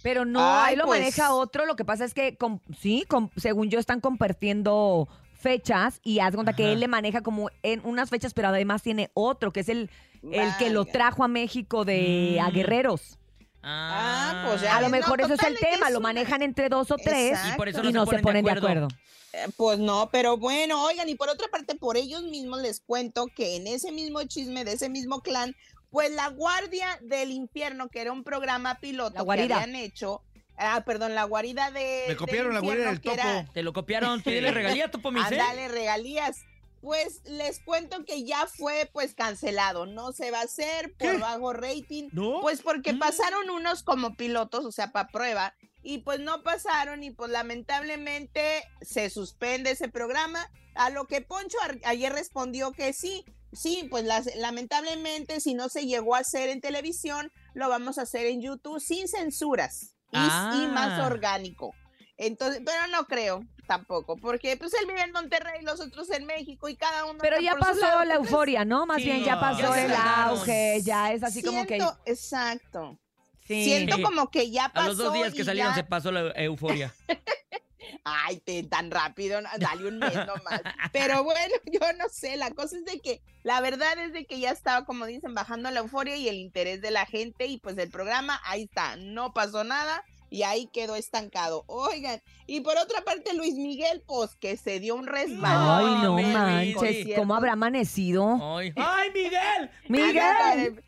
Pero 0.06 0.24
no, 0.24 0.38
Ay, 0.40 0.70
ahí 0.70 0.76
lo 0.76 0.84
pues. 0.86 1.00
maneja 1.00 1.34
otro. 1.34 1.66
Lo 1.66 1.74
que 1.74 1.84
pasa 1.84 2.04
es 2.04 2.14
que, 2.14 2.36
com- 2.36 2.60
sí, 2.80 3.04
com- 3.08 3.28
según 3.36 3.70
yo, 3.70 3.80
están 3.80 4.00
compartiendo 4.00 5.08
fechas 5.40 5.98
y 6.04 6.20
haz 6.20 6.32
cuenta 6.32 6.52
que 6.54 6.72
él 6.72 6.78
le 6.78 6.86
maneja 6.86 7.22
como 7.22 7.50
en 7.64 7.80
unas 7.84 8.08
fechas, 8.08 8.32
pero 8.32 8.46
además 8.48 8.84
tiene 8.84 9.10
otro, 9.14 9.52
que 9.52 9.60
es 9.60 9.68
el, 9.68 9.90
el 10.30 10.56
que 10.58 10.70
lo 10.70 10.84
trajo 10.84 11.24
a 11.24 11.28
México 11.28 11.84
de 11.84 12.38
a 12.40 12.50
Mm. 12.50 12.52
Guerreros. 12.52 13.18
Ah, 13.64 14.44
pues 14.46 14.60
ya 14.62 14.76
A 14.76 14.80
lo 14.80 14.86
no, 14.86 14.92
mejor 14.92 15.20
eso 15.22 15.34
es 15.34 15.42
el 15.42 15.58
tema, 15.58 15.88
es 15.88 15.92
lo 15.92 16.00
manejan 16.00 16.40
entre 16.42 16.68
dos 16.68 16.92
o 16.92 16.96
tres 16.96 17.32
Exacto. 17.32 17.54
Y 17.54 17.56
por 17.56 17.68
eso 17.68 17.82
y 17.82 17.92
no 17.92 18.06
se 18.06 18.20
ponen 18.20 18.44
de 18.44 18.52
acuerdo. 18.52 18.86
Eh, 19.32 19.46
Pues 19.56 19.80
no, 19.80 20.08
pero 20.12 20.36
bueno, 20.36 20.84
oigan, 20.84 21.08
y 21.08 21.16
por 21.16 21.28
otra 21.30 21.48
parte, 21.48 21.74
por 21.74 21.96
ellos 21.96 22.22
mismos 22.22 22.62
les 22.62 22.78
cuento 22.80 23.26
que 23.26 23.56
en 23.56 23.66
ese 23.66 23.90
mismo 23.90 24.22
chisme 24.22 24.64
de 24.64 24.74
ese 24.74 24.88
mismo 24.88 25.20
clan, 25.20 25.56
pues 25.90 26.10
la 26.12 26.28
Guardia 26.28 26.98
del 27.02 27.30
Infierno, 27.30 27.88
que 27.88 28.00
era 28.00 28.12
un 28.12 28.24
programa 28.24 28.78
piloto 28.80 29.14
La 29.14 29.20
que 29.20 29.24
guarida. 29.24 29.56
habían 29.62 29.76
hecho, 29.76 30.22
ah, 30.58 30.82
perdón, 30.84 31.14
la 31.14 31.24
guarida 31.24 31.70
de. 31.70 32.04
Me 32.08 32.16
copiaron 32.16 32.52
la 32.54 32.60
del 32.60 32.64
guarida 32.64 32.92
infierno, 32.92 32.92
del 32.92 33.00
que 33.00 33.12
era- 33.28 33.40
topo. 33.42 33.52
Te 33.54 33.62
lo 33.62 33.72
copiaron, 33.72 34.22
pídele 34.22 34.50
regalía, 34.82 34.90
Topo 34.90 35.10
Mice. 35.12 35.40
Ándale, 35.40 35.68
regalías. 35.68 36.38
Pues 36.82 37.22
les 37.24 37.58
cuento 37.60 38.04
que 38.04 38.22
ya 38.24 38.46
fue 38.46 38.88
pues 38.92 39.14
cancelado, 39.14 39.86
no 39.86 40.12
se 40.12 40.30
va 40.30 40.40
a 40.40 40.44
hacer 40.44 40.92
por 40.96 41.12
¿Qué? 41.12 41.18
bajo 41.18 41.52
rating. 41.52 42.10
¿No? 42.12 42.40
Pues 42.42 42.62
porque 42.62 42.92
Mm. 42.92 42.98
pasaron 42.98 43.50
unos 43.50 43.82
como 43.82 44.14
pilotos, 44.14 44.64
o 44.64 44.70
sea, 44.70 44.92
para 44.92 45.08
prueba, 45.08 45.54
y 45.82 45.98
pues 45.98 46.20
no 46.20 46.42
pasaron 46.44 47.02
y 47.02 47.10
pues 47.10 47.30
lamentablemente 47.30 48.62
se 48.82 49.10
suspende 49.10 49.70
ese 49.72 49.88
programa. 49.88 50.48
A 50.74 50.90
lo 50.90 51.06
que 51.06 51.22
Poncho 51.22 51.56
ayer 51.84 52.12
respondió 52.12 52.70
que 52.72 52.92
sí, 52.92 53.24
sí, 53.56 53.86
pues 53.90 54.04
las- 54.04 54.34
lamentablemente 54.36 55.40
si 55.40 55.54
no 55.54 55.68
se 55.68 55.86
llegó 55.86 56.14
a 56.14 56.20
hacer 56.20 56.48
en 56.50 56.60
televisión, 56.60 57.32
lo 57.54 57.68
vamos 57.68 57.98
a 57.98 58.02
hacer 58.02 58.26
en 58.26 58.40
YouTube 58.42 58.80
sin 58.80 59.08
censuras 59.08 59.94
y, 60.12 60.16
y 60.18 60.66
más 60.68 61.00
Ah. 61.00 61.06
orgánico. 61.06 61.72
Entonces, 62.18 62.62
pero 62.64 62.86
no 62.92 63.04
creo 63.06 63.44
tampoco, 63.66 64.16
porque 64.16 64.56
pues 64.56 64.72
él 64.74 64.86
vive 64.86 65.02
en 65.02 65.12
Monterrey, 65.12 65.62
los 65.62 65.80
otros 65.80 66.08
en 66.10 66.24
México 66.24 66.68
y 66.68 66.76
cada 66.76 67.04
uno. 67.04 67.18
Pero 67.20 67.40
ya 67.40 67.56
pasó 67.56 67.80
lado, 67.80 68.04
la 68.04 68.14
¿tú 68.14 68.20
crees? 68.20 68.30
euforia, 68.32 68.64
¿no? 68.64 68.86
Más 68.86 68.98
Sí, 68.98 69.04
bien 69.04 69.24
ya 69.24 69.40
pasó 69.40 69.58
ya 69.74 69.84
el 69.84 69.92
auge, 69.92 70.80
ya 70.82 71.12
es 71.12 71.22
así 71.24 71.42
como 71.42 71.66
que... 71.66 71.78
Exacto. 72.06 72.98
Sí. 73.46 73.64
Siento 73.64 74.00
como 74.02 74.28
que 74.30 74.50
ya 74.50 74.68
pasó. 74.70 74.86
A 74.86 74.88
los 74.88 74.96
dos 74.98 75.12
días 75.14 75.34
que 75.34 75.44
salieron 75.44 75.72
ya- 75.72 75.76
se 75.76 75.84
pasó 75.84 76.10
la 76.12 76.32
euforia. 76.36 76.94
Ay, 78.04 78.38
te, 78.38 78.62
tan 78.64 78.90
rápido, 78.90 79.40
dale 79.58 79.88
un 79.88 79.98
mes 79.98 80.14
nomás. 80.14 80.60
Pero 80.92 81.24
bueno, 81.24 81.54
yo 81.72 81.80
no 81.98 82.08
sé, 82.10 82.36
la 82.36 82.50
cosa 82.50 82.76
es 82.76 82.84
de 82.84 83.00
que, 83.00 83.20
la 83.42 83.60
verdad 83.60 83.98
es 83.98 84.12
de 84.12 84.24
que 84.26 84.40
ya 84.40 84.50
estaba, 84.50 84.84
como 84.84 85.06
dicen, 85.06 85.34
bajando 85.34 85.70
la 85.70 85.80
euforia 85.80 86.16
y 86.16 86.28
el 86.28 86.36
interés 86.36 86.80
de 86.80 86.90
la 86.90 87.06
gente 87.06 87.46
y 87.46 87.58
pues 87.58 87.76
el 87.78 87.90
programa, 87.90 88.40
ahí 88.44 88.64
está, 88.64 88.96
no 88.96 89.32
pasó 89.32 89.64
nada 89.64 90.04
y 90.30 90.42
ahí 90.42 90.68
quedó 90.72 90.96
estancado. 90.96 91.64
Oigan, 91.66 92.20
y 92.46 92.60
por 92.60 92.76
otra 92.76 93.02
parte 93.02 93.34
Luis 93.34 93.54
Miguel, 93.54 94.02
pues 94.06 94.34
que 94.36 94.56
se 94.56 94.80
dio 94.80 94.94
un 94.94 95.06
resbalón. 95.06 95.98
Ay, 95.98 96.02
no 96.02 96.18
manches. 96.18 97.16
¿cómo 97.16 97.34
habrá 97.34 97.52
amanecido? 97.52 98.56
Ay, 98.56 98.72
¡Ay, 98.76 99.10
Miguel! 99.12 99.70
Miguel. 99.88 100.82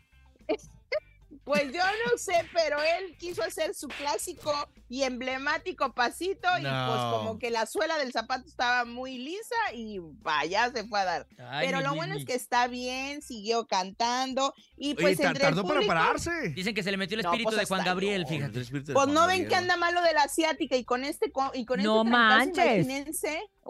Pues 1.49 1.73
yo 1.73 1.79
no 2.05 2.15
sé, 2.19 2.33
pero 2.53 2.77
él 2.79 3.17
quiso 3.17 3.41
hacer 3.41 3.73
su 3.73 3.87
clásico 3.87 4.53
y 4.87 5.01
emblemático 5.01 5.91
pasito 5.93 6.47
y 6.59 6.61
pues 6.61 6.63
No. 6.71 7.11
como 7.17 7.39
que 7.39 7.49
la 7.49 7.65
suela 7.65 7.97
del 7.97 8.11
zapato 8.11 8.47
estaba 8.47 8.85
muy 8.85 9.17
lisa 9.17 9.55
y 9.73 9.97
vaya, 9.99 10.71
se 10.71 10.83
fue 10.87 10.99
a 10.99 11.05
dar. 11.05 11.27
Ay, 11.49 11.65
pero 11.65 11.79
mi 11.79 11.83
lo 11.85 11.95
bueno 11.95 12.15
es 12.15 12.23
que 12.25 12.35
está 12.35 12.67
bien, 12.67 13.23
siguió 13.23 13.65
cantando 13.65 14.53
y 14.77 14.91
Oye, 14.91 15.01
pues 15.01 15.17
ta- 15.17 15.27
entre 15.29 15.47
el 15.47 15.49
tardó 15.55 15.63
para 15.63 15.79
público, 15.79 15.93
pararse. 15.95 16.49
Dicen 16.49 16.75
que 16.75 16.83
se 16.83 16.91
le 16.91 16.97
metió 16.97 17.17
el 17.17 17.23
No, 17.23 17.29
espíritu 17.31 17.49
pues 17.49 17.59
de 17.59 17.65
Juan 17.65 17.83
Gabriel, 17.83 18.27
fíjate. 18.27 18.61
Pues 18.93 19.07
no 19.07 19.25
ven 19.25 19.47
que 19.47 19.55
anda 19.55 19.75
malo 19.75 20.03
de 20.03 20.13
la 20.13 20.23
asiática 20.23 20.75
y 20.75 20.83
con 20.83 21.03
este 21.03 21.31
co- 21.31 21.51
y 21.55 21.65
con 21.65 21.81
No 21.81 22.01
este 22.03 22.11
trancazo, 22.11 22.45
manches. 22.45 23.25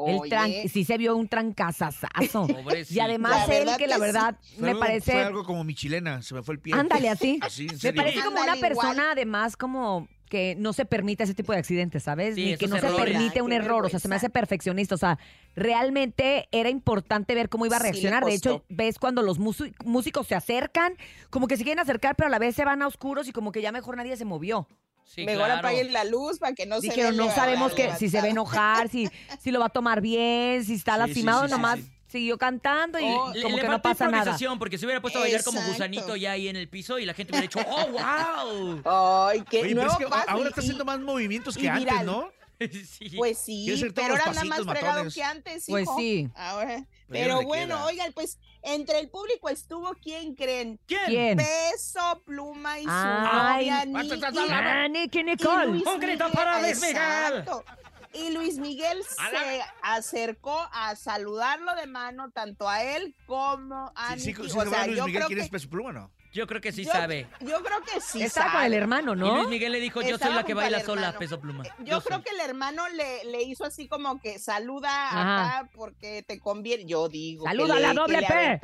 El 0.08 0.20
tran- 0.30 0.70
sí 0.70 0.84
se 0.86 0.98
vio 0.98 1.16
un 1.16 1.28
trancazazazo. 1.28 2.48
Pobrecito. 2.64 2.98
Y 2.98 3.00
además 3.02 3.48
La 3.48 3.56
él, 3.56 3.66
verdad 3.66 3.78
que 3.78 3.88
la 3.88 3.96
que 3.96 4.02
verdad 4.02 4.36
Fue 4.58 4.62
me 4.64 4.68
algo- 4.72 4.80
Fue 4.80 4.88
parece... 4.88 5.22
algo 5.24 5.44
como 5.44 5.64
mi 5.64 5.76
chilena, 5.76 6.22
se 6.22 6.34
me 6.34 6.44
fue 6.44 6.56
el 6.56 6.62
pie. 6.62 6.74
Ándale, 6.74 7.10
así. 7.10 7.40
Así, 7.44 7.64
en 7.68 7.74
Me 7.74 7.78
serio. 7.80 8.02
parece 8.02 8.20
como 8.24 8.42
una 8.42 8.54
Ándale, 8.54 8.58
igual. 8.72 8.88
persona 8.88 9.12
además 9.12 9.58
como 9.58 10.08
que 10.30 10.54
no 10.60 10.74
se 10.74 10.86
permite 10.86 11.24
ese 11.24 11.34
tipo 11.34 11.52
de 11.54 11.58
accidentes, 11.58 12.04
¿sabes? 12.04 12.36
Sí, 12.36 12.52
Ni 12.52 12.58
que 12.58 12.68
no 12.68 12.76
esos 12.76 12.88
se 12.92 12.96
errores. 12.96 13.14
permite 13.16 13.40
Ay, 13.40 13.42
un 13.42 13.50
qué 13.50 13.56
error, 13.56 13.86
o 13.86 13.90
sea, 13.90 14.00
se 14.00 14.08
me 14.08 14.12
vergüenza. 14.14 14.28
hace 14.28 14.30
perfeccionista, 14.32 14.94
o 14.94 14.98
sea, 15.00 15.18
realmente 15.56 16.48
era 16.52 16.70
importante 16.70 17.36
ver 17.36 17.50
cómo 17.50 17.66
iba 17.66 17.78
a 17.78 17.80
Sí 17.80 17.86
le 17.86 17.92
reaccionar. 17.92 18.26
de 18.26 18.34
hecho, 18.36 18.60
costó. 18.60 18.66
ves 18.70 19.00
cuando 19.00 19.22
los 19.22 19.40
músicos 19.40 20.28
se 20.28 20.36
acercan, 20.36 20.94
como 21.30 21.48
que 21.48 21.58
se 21.58 21.64
quieren 21.64 21.80
acercar, 21.82 22.16
pero 22.16 22.28
a 22.28 22.30
la 22.30 22.40
vez 22.40 22.56
se 22.56 22.64
van 22.66 22.82
a 22.82 22.88
oscuros 22.88 23.28
y 23.28 23.32
como 23.32 23.52
que 23.52 23.62
ya 23.62 23.72
mejor 23.72 23.98
nadie 23.98 24.16
se 24.18 24.26
movió. 24.26 24.68
Sí, 25.12 25.26
mejor 25.26 25.46
claro. 25.46 25.60
apaguen 25.60 25.92
la 25.92 26.04
luz 26.04 26.38
para 26.38 26.54
que 26.54 26.68
no 26.68 26.80
se 26.82 26.88
Dijeron, 26.88 27.18
no 27.18 27.32
sabemos 27.34 27.74
que 27.74 27.92
si 27.96 28.10
se 28.10 28.18
va 28.18 28.24
a 28.24 28.28
levantada". 28.28 28.30
enojar, 28.30 28.90
si, 28.90 29.10
si 29.42 29.50
lo 29.52 29.60
va 29.60 29.66
a 29.66 29.70
tomar 29.70 30.02
bien, 30.02 30.64
si 30.64 30.76
está 30.76 30.94
Sí, 30.94 31.02
sí, 31.02 31.08
lastimado, 31.08 31.42
sí, 31.42 31.48
sí, 31.48 31.52
nomás 31.52 31.80
sí. 31.80 31.92
siguió 32.08 32.38
cantando 32.38 33.00
y 33.00 33.06
Oh, 33.06 33.32
Le, 33.34 33.42
como 33.42 33.56
le 33.58 33.62
que 33.64 33.68
no 33.70 33.82
pasa 33.82 34.08
nada. 34.08 34.38
porque 34.60 34.78
se 34.78 34.86
hubiera 34.86 35.02
puesto 35.02 35.18
a 35.18 35.24
bailar 35.24 35.44
como 35.44 35.60
gusanito 35.64 36.16
ya 36.16 36.34
ahí 36.34 36.48
en 36.48 36.56
el 36.58 36.70
piso 36.70 37.00
y 37.00 37.06
la 37.08 37.16
gente 37.16 37.32
hubiera 37.32 37.42
dicho, 37.42 37.60
¡oh, 37.68 37.88
wow! 37.88 38.82
Ay, 39.30 39.44
qué 39.50 39.62
Oye, 39.62 39.70
pero 39.70 39.82
nuevo 39.82 39.92
es 39.94 39.98
que 39.98 40.06
paso 40.08 40.30
ahora 40.30 40.46
y- 40.46 40.48
está 40.50 40.62
haciendo 40.62 40.86
más 40.86 41.00
movimientos 41.00 41.58
que 41.58 41.68
antes. 41.70 42.04
¿no? 42.04 42.30
sí. 42.60 43.10
Pues 43.18 43.38
sí, 43.40 43.72
hacer 43.74 43.94
todos 43.94 44.10
pero 44.10 44.20
ahora 44.20 44.30
anda 44.42 44.44
más 44.44 44.66
fregado 44.66 45.10
que 45.12 45.24
antes, 45.24 45.66
Pues 45.68 45.84
hijo. 45.84 45.98
sí. 45.98 46.30
Ahora. 46.36 46.86
Pero 47.10 47.28
ya 47.28 47.36
Pero 47.38 47.48
bueno, 47.48 47.76
queda. 47.76 47.86
oigan, 47.86 48.14
pues 48.14 48.40
entre 48.62 49.00
el 49.00 49.10
público 49.10 49.50
estuvo, 49.50 49.92
¿quién 50.02 50.36
creen? 50.36 50.80
¿Quién? 50.86 51.38
Peso, 51.38 52.22
Pluma 52.26 52.80
y 52.80 52.84
su 52.84 52.90
Ay, 52.92 53.70
novia, 53.70 53.86
Nicky 53.86 55.20
y 55.20 55.24
Nicole. 55.24 55.68
Un 55.68 56.00
grito 56.00 56.26
Miguel. 56.26 56.32
para 56.34 56.62
Luis 56.62 56.80
Miguel. 56.82 56.96
Exacto. 56.98 57.66
Y 58.14 58.32
Luis 58.32 58.58
Miguel 58.58 59.04
se 59.04 59.62
acercó 59.84 60.68
a 60.72 60.96
saludarlo 60.96 61.76
de 61.76 61.86
mano 61.88 62.32
tanto 62.32 62.68
a 62.68 62.84
él 62.84 63.16
como 63.28 63.92
a 63.96 64.16
Nicky. 64.16 64.34
sí, 64.34 64.42
o 64.42 64.44
se 64.46 64.50
sea, 64.50 64.64
va 64.66 64.86
Luis 64.88 64.98
yo 64.98 65.06
Miguel, 65.06 65.20
creo 65.20 65.28
¿quién 65.28 65.40
que 65.40 65.46
es 65.46 65.52
Peso 65.52 65.70
Pluma 65.70 65.90
o 65.90 65.94
no? 65.94 66.12
Yo 66.32 66.46
creo 66.46 66.62
que 66.62 66.72
sí 66.72 66.86
yo, 66.86 66.92
sabe. 66.92 67.28
Yo 67.42 67.64
creo 67.64 67.82
que 67.82 68.00
sí 68.02 68.22
Estaba 68.22 68.48
con 68.48 68.54
sabe. 68.62 68.68
el 68.68 68.74
hermano, 68.74 69.14
Y 69.14 69.18
¿no? 69.18 69.36
Luis 69.38 69.50
Miguel 69.50 69.72
le 69.72 69.80
dijo, 69.80 70.02
yo 70.02 70.18
soy 70.18 70.34
la 70.34 70.44
que 70.44 70.54
baila 70.54 70.80
sola, 70.84 71.18
peso 71.18 71.40
pluma. 71.40 71.64
Yo, 71.80 72.02
creo 72.02 72.18
soy. 72.18 72.24
que 72.24 72.30
el 72.36 72.40
hermano 72.42 72.88
le, 72.90 73.26
le 73.26 73.42
hizo 73.44 73.66
así 73.66 73.88
como 73.88 74.20
que 74.22 74.38
saluda 74.38 74.90
Ajá. 75.08 75.58
acá 75.60 75.70
porque 75.74 76.24
te 76.28 76.40
conviene. 76.40 76.86
Yo 76.86 77.10
digo. 77.10 77.46
Saluda 77.46 77.78
a 77.78 77.80
la 77.80 77.94
doble 77.94 78.22
le 78.22 78.28
P. 78.28 78.62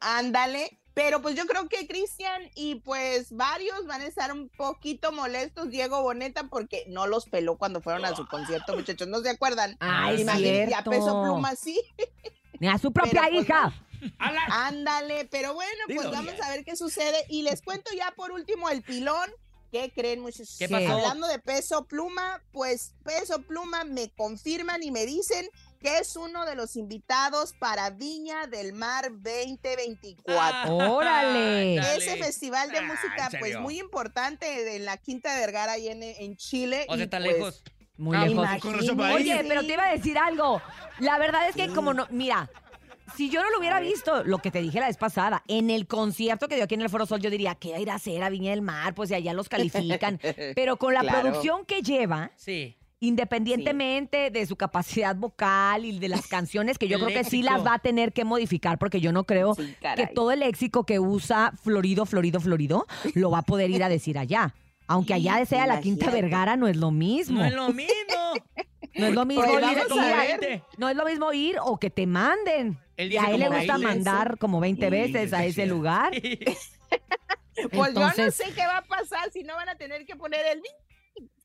Ándale. 0.00 0.78
Pero 0.94 1.22
pues 1.22 1.36
yo 1.36 1.46
creo 1.46 1.68
que 1.68 1.86
Cristian 1.86 2.42
y 2.56 2.76
pues 2.80 3.30
varios 3.36 3.86
van 3.86 4.00
a 4.00 4.06
estar 4.06 4.32
un 4.32 4.48
poquito 4.48 5.12
molestos, 5.12 5.70
Diego 5.70 6.02
Boneta, 6.02 6.48
porque 6.48 6.84
no 6.88 7.06
los 7.06 7.26
peló 7.26 7.56
cuando 7.56 7.80
fueron 7.80 8.04
a 8.04 8.16
su 8.16 8.26
concierto, 8.26 8.74
muchachos. 8.74 9.06
¿No 9.06 9.20
se 9.20 9.30
acuerdan? 9.30 9.76
Ay, 9.78 10.16
es 10.16 10.20
Imagínate, 10.22 10.70
y 10.70 10.74
a 10.74 10.82
peso 10.82 11.22
pluma 11.22 11.54
sí. 11.54 11.80
Ni 12.58 12.66
a 12.66 12.78
su 12.78 12.92
propia 12.92 13.20
Pero, 13.22 13.32
pues, 13.34 13.44
hija. 13.44 13.72
Ándale, 14.18 15.26
pero 15.30 15.54
bueno, 15.54 15.84
pues 15.86 16.10
vamos 16.10 16.34
ya. 16.36 16.46
a 16.46 16.50
ver 16.50 16.64
qué 16.64 16.76
sucede. 16.76 17.24
Y 17.28 17.42
les 17.42 17.62
cuento 17.62 17.90
ya 17.96 18.12
por 18.16 18.32
último 18.32 18.68
el 18.70 18.82
pilón. 18.82 19.30
¿Qué 19.70 19.92
creen, 19.94 20.20
muchachos? 20.20 20.56
¿Qué 20.58 20.66
pasó? 20.66 20.92
Hablando 20.92 21.26
de 21.26 21.38
peso 21.40 21.84
pluma, 21.86 22.42
pues 22.52 22.94
peso 23.04 23.42
pluma 23.42 23.84
me 23.84 24.08
confirman 24.14 24.82
y 24.82 24.90
me 24.90 25.04
dicen 25.04 25.46
que 25.78 25.98
es 25.98 26.16
uno 26.16 26.46
de 26.46 26.54
los 26.54 26.74
invitados 26.74 27.52
para 27.60 27.90
Viña 27.90 28.46
del 28.46 28.72
Mar 28.72 29.10
2024. 29.12 30.74
Órale. 30.74 31.76
Dale. 31.76 31.96
Ese 31.96 32.16
festival 32.16 32.70
de 32.70 32.78
Ah, 32.78 32.82
música, 32.82 33.28
¿en 33.30 33.40
pues 33.40 33.60
muy 33.60 33.78
importante 33.78 34.74
en 34.76 34.84
la 34.86 34.96
Quinta 34.96 35.34
de 35.34 35.40
Vergara 35.40 35.76
y 35.76 35.88
en, 35.88 36.02
en 36.02 36.36
Chile. 36.36 36.86
O 36.88 36.94
sea, 36.94 37.04
está 37.04 37.18
pues, 37.18 37.32
lejos. 37.32 37.62
Muy 37.98 38.16
Ah, 38.16 38.26
lejos. 38.26 38.48
Oye, 39.14 39.44
pero 39.46 39.60
te 39.66 39.72
iba 39.74 39.84
a 39.84 39.92
decir 39.92 40.16
algo. 40.18 40.62
La 40.98 41.18
verdad 41.18 41.46
es 41.48 41.54
que 41.54 41.68
como 41.74 41.92
no, 41.92 42.06
mira, 42.10 42.50
si 43.16 43.30
yo 43.30 43.42
no 43.42 43.50
lo 43.50 43.58
hubiera 43.58 43.80
visto, 43.80 44.22
lo 44.24 44.38
que 44.38 44.50
te 44.50 44.60
dije 44.60 44.80
la 44.80 44.86
vez 44.88 44.96
pasada, 44.96 45.42
en 45.48 45.70
el 45.70 45.86
concierto 45.86 46.48
que 46.48 46.54
dio 46.56 46.64
aquí 46.64 46.74
en 46.74 46.82
el 46.82 46.88
Foro 46.90 47.06
Sol, 47.06 47.20
yo 47.20 47.30
diría, 47.30 47.54
¿qué 47.54 47.70
va 47.72 47.76
a 47.76 47.80
ir 47.80 47.90
a 47.90 47.94
hacer 47.94 48.22
a 48.22 48.28
Viña 48.30 48.50
del 48.50 48.62
Mar? 48.62 48.94
Pues 48.94 49.08
de 49.08 49.16
allá 49.16 49.32
los 49.32 49.48
califican. 49.48 50.20
Pero 50.54 50.76
con 50.76 50.94
la 50.94 51.00
Claro. 51.00 51.20
producción 51.22 51.64
que 51.64 51.82
lleva, 51.82 52.30
Sí. 52.36 52.76
independientemente 53.00 54.30
de 54.30 54.46
su 54.46 54.56
capacidad 54.56 55.14
vocal 55.14 55.84
y 55.84 55.98
de 55.98 56.08
las 56.08 56.26
canciones, 56.28 56.78
que 56.78 56.88
yo 56.88 56.96
El 56.98 57.04
creo 57.04 57.22
que 57.22 57.28
sí 57.28 57.42
las 57.42 57.64
va 57.64 57.74
a 57.74 57.78
tener 57.78 58.12
que 58.12 58.24
modificar, 58.24 58.78
porque 58.78 59.00
yo 59.00 59.12
no 59.12 59.24
creo 59.24 59.54
Sí, 59.54 59.74
que 59.96 60.06
todo 60.08 60.32
el 60.32 60.40
léxico 60.40 60.84
que 60.84 60.98
usa 60.98 61.52
Florido, 61.62 62.06
Florido, 62.06 62.40
Florido, 62.40 62.86
lo 63.14 63.30
va 63.30 63.38
a 63.38 63.42
poder 63.42 63.70
ir 63.70 63.82
a 63.84 63.88
decir 63.88 64.18
allá. 64.18 64.54
Aunque 64.90 65.12
allá 65.12 65.44
sea 65.44 65.66
la 65.66 65.80
Quinta. 65.80 66.10
Vergara, 66.10 66.56
no 66.56 66.66
es 66.66 66.76
lo 66.76 66.90
mismo. 66.90 67.40
No 67.40 67.44
es 67.44 67.52
lo 67.54 67.68
mismo. 67.70 67.92
No 68.94 69.06
es 69.06 69.14
lo 69.14 69.24
mismo 69.26 69.44
Pues 69.44 69.54
ir, 69.54 69.68
ir- 69.68 69.94
ver. 69.96 70.40
20. 70.40 70.62
no 70.78 70.88
es 70.88 70.96
lo 70.96 71.04
mismo 71.04 71.32
ir 71.32 71.56
o 71.62 71.78
que 71.78 71.88
te 71.90 72.06
manden. 72.06 72.78
Él 72.98 73.12
Y 73.12 73.16
a 73.16 73.20
dice 73.22 73.34
él 73.34 73.40
le 73.40 73.48
gusta 73.48 73.72
20. 73.78 73.86
mandar 73.86 74.38
como 74.38 74.60
20 74.60 74.84
Sí, 74.86 74.90
veces 74.90 75.32
a 75.32 75.44
ese 75.46 75.64
lugar. 75.66 76.12
Pues 77.72 77.72
yo 77.72 77.78
no 78.00 78.08
Entonces- 78.08 78.36
sé 78.36 78.52
qué 78.54 78.64
va 78.64 78.78
a 78.78 78.82
pasar 78.86 79.32
si 79.32 79.42
no 79.42 79.54
van 79.56 79.68
a 79.68 79.74
tener 79.76 80.06
que 80.06 80.14
poner 80.14 80.46
el 80.46 80.62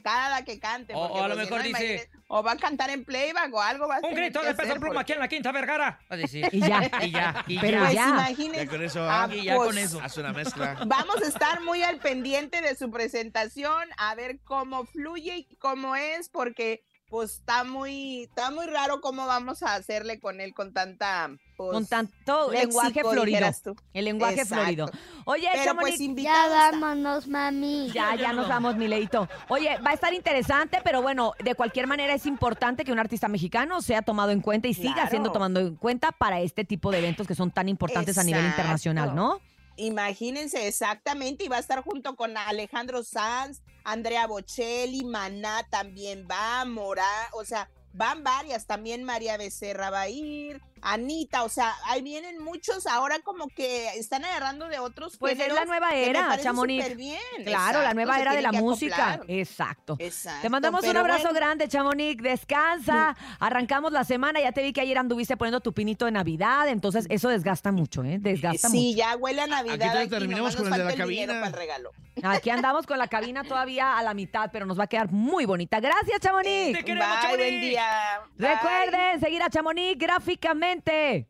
cada 0.03 0.43
que 0.45 0.59
cante. 0.59 0.93
O- 0.93 0.99
o 0.99 1.23
a 1.23 1.27
lo 1.27 1.33
pues, 1.33 1.49
mejor 1.49 1.61
no, 1.61 1.67
dice- 1.79 2.09
O 2.27 2.43
va 2.43 2.51
a 2.51 2.57
cantar 2.57 2.89
en 2.91 3.03
playback 3.03 3.51
o 3.53 3.59
algo. 3.61 3.87
Va 3.87 3.95
a 3.95 3.99
Un 4.07 4.13
grito 4.13 4.41
de 4.43 4.53
peso 4.53 4.73
pluma 4.75 4.87
porque- 4.87 4.99
aquí 4.99 5.13
en 5.13 5.19
la 5.19 5.27
Quinta 5.27 5.51
Vergara. 5.51 5.99
A 6.09 6.15
decir. 6.15 6.47
Y 6.51 6.59
ya. 6.59 6.91
Y 7.01 7.09
ya, 7.11 7.43
y 7.47 7.57
Pero 7.59 7.77
ya. 7.79 7.83
Pues 7.85 7.93
ya. 7.95 8.07
imagínense. 8.09 8.65
Ya 8.65 8.69
con 8.71 8.83
eso 8.83 9.01
Ah, 9.03 9.23
ah, 9.23 9.35
Y 9.35 9.43
ya 9.45 9.55
pues, 9.55 9.67
con 9.69 9.77
eso. 9.79 9.99
hace 10.01 10.19
una 10.19 10.33
mezcla. 10.33 10.77
Vamos 10.85 11.21
a 11.23 11.27
estar 11.27 11.61
muy 11.61 11.81
al 11.81 11.97
pendiente 11.97 12.61
de 12.61 12.75
su 12.75 12.91
presentación, 12.91 13.89
a 13.97 14.13
ver 14.13 14.39
cómo 14.43 14.85
fluye 14.85 15.35
y 15.37 15.55
cómo 15.55 15.95
es, 15.95 16.29
porque 16.29 16.83
pues 17.13 17.33
está 17.33 17.63
muy, 17.63 18.23
está 18.23 18.49
muy 18.49 18.65
raro 18.65 18.99
cómo 18.99 19.27
vamos 19.27 19.61
a 19.61 19.75
hacerle 19.75 20.19
con 20.19 20.41
él 20.41 20.55
con 20.55 20.73
tanta 20.73 21.29
pues, 21.55 21.69
Con 21.69 21.85
tanto 21.85 22.51
léxico, 22.51 22.81
lenguaje 22.81 23.01
florido. 23.01 23.75
El 23.93 24.05
lenguaje 24.05 24.41
Exacto. 24.41 24.55
florido. 24.55 24.89
Oye, 25.25 25.47
Pero 25.53 25.75
pues 25.75 25.99
Ya 25.99 26.47
vámonos, 26.49 27.27
mami. 27.27 27.91
Ya, 27.93 28.15
ya 28.15 28.33
nos 28.33 28.47
vamos, 28.47 28.77
mi 28.77 28.87
leito. 28.87 29.29
Oye, 29.49 29.77
va 29.85 29.91
a 29.91 29.93
estar 29.93 30.11
interesante, 30.11 30.79
pero 30.83 31.03
bueno, 31.03 31.33
de 31.37 31.53
cualquier 31.53 31.85
manera 31.85 32.15
es 32.15 32.25
importante 32.25 32.83
que 32.83 32.91
un 32.91 32.97
artista 32.97 33.27
mexicano 33.27 33.83
sea 33.83 34.01
tomado 34.01 34.31
en 34.31 34.41
cuenta 34.41 34.67
y 34.67 34.73
siga 34.73 35.07
siendo 35.07 35.31
tomado 35.31 35.59
en 35.59 35.75
cuenta 35.75 36.13
para 36.13 36.41
este 36.41 36.65
tipo 36.65 36.89
de 36.89 36.97
eventos 36.97 37.27
que 37.27 37.35
son 37.35 37.51
tan 37.51 37.69
importantes 37.69 38.17
a 38.17 38.23
nivel 38.23 38.43
internacional, 38.43 39.13
¿no? 39.13 39.39
Imagínense 39.75 40.67
exactamente, 40.67 41.45
y 41.45 41.47
va 41.47 41.57
a 41.57 41.59
estar 41.59 41.83
junto 41.83 42.15
con 42.15 42.35
Alejandro 42.37 43.03
Sanz, 43.03 43.61
Andrea 43.83 44.27
Bocelli, 44.27 45.03
Maná 45.03 45.67
también 45.69 46.27
va, 46.29 46.65
Morá, 46.65 47.29
o 47.33 47.45
sea, 47.45 47.69
van 47.93 48.23
varias, 48.23 48.65
también 48.65 49.03
María 49.03 49.37
Becerra 49.37 49.89
va 49.89 50.01
a 50.01 50.09
ir, 50.09 50.61
Anita, 50.83 51.43
o 51.43 51.49
sea, 51.49 51.73
ahí 51.85 52.01
vienen 52.01 52.39
muchos 52.43 52.85
ahora 52.87 53.19
como 53.19 53.47
que 53.47 53.87
están 53.97 54.25
agarrando 54.25 54.67
de 54.67 54.79
otros 54.79 55.17
Pues 55.17 55.39
es 55.39 55.53
la 55.53 55.65
nueva 55.65 55.91
era, 55.95 56.37
Chamonix. 56.41 56.83
superbién. 56.83 57.19
Claro, 57.45 57.81
la 57.81 57.93
nueva 57.93 58.19
era 58.19 58.33
de 58.35 58.41
la 58.41 58.51
música. 58.51 59.21
Exacto. 59.27 59.95
Exacto, 59.99 60.41
Te 60.41 60.49
mandamos 60.49 60.83
un 60.85 60.97
abrazo 60.97 61.23
bueno, 61.23 61.35
grande, 61.35 61.67
Chamonix. 61.67 62.21
Descansa. 62.21 63.15
Arrancamos 63.39 63.91
la 63.91 64.03
semana. 64.03 64.39
Ya 64.41 64.51
te 64.51 64.61
vi 64.61 64.73
que 64.73 64.81
ayer 64.81 64.97
anduviste 64.97 65.37
poniendo 65.37 65.61
tu 65.61 65.73
pinito 65.73 66.05
de 66.05 66.11
Navidad. 66.11 66.67
Entonces, 66.67 67.05
eso 67.09 67.29
desgasta 67.29 67.71
mucho, 67.71 68.03
¿eh? 68.03 68.17
Desgasta 68.19 68.67
Sí, 68.69 68.87
mucho. 68.87 68.97
ya 68.97 69.15
huele 69.15 69.41
a 69.41 69.47
Navidad. 69.47 69.97
aquí, 69.97 70.09
terminamos 70.09 70.55
con 70.55 70.65
el 70.67 70.73
de 70.79 70.83
la 70.85 70.95
cabina. 70.95 71.33
para 71.35 71.47
el 71.47 71.53
regalo. 71.53 71.91
Aquí 72.23 72.49
andamos 72.51 72.85
con 72.85 72.97
la 72.99 73.07
cabina 73.07 73.43
todavía 73.43 73.97
a 73.97 74.03
la 74.03 74.13
mitad, 74.13 74.49
pero 74.51 74.65
nos 74.65 74.77
va 74.79 74.83
a 74.83 74.87
quedar 74.87 75.11
muy 75.11 75.45
bonita. 75.45 75.79
Gracias, 75.79 76.19
Chamonix. 76.19 76.77
Te 76.77 76.83
queremos, 76.85 77.07
Bye, 77.07 77.21
Chamonix. 77.21 77.37
buen 77.49 77.61
día. 77.61 78.21
Bye. 78.37 78.49
Recuerden 78.49 79.19
seguir 79.19 79.41
a 79.43 79.49
Chamonix 79.49 79.97
gráficamente. 79.97 80.72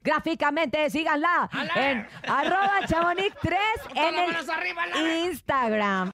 Gráficamente, 0.02 0.90
síganla 0.90 1.50
¡Ala! 1.52 1.74
en 1.92 2.08
arroba 2.28 2.80
Chamonix 2.88 3.36
3 3.42 3.60
en 3.96 4.16
el 4.16 4.50
arriba! 4.50 4.84
Instagram. 5.26 6.02